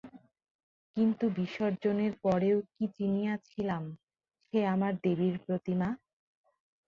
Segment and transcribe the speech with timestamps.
[0.97, 3.83] কিন্তু বিসর্জনের পরেও কি চিনিয়াছিলাম,
[4.47, 5.89] সে আমার দেবীর প্রতিমা?